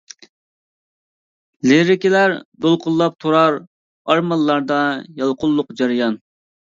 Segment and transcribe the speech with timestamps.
[1.71, 2.33] لىرىكىلار
[2.65, 3.57] دولقۇنلاپ تۇرار،
[4.13, 4.79] ئارمانلاردا
[5.21, 6.17] يالقۇنلۇق جەريان.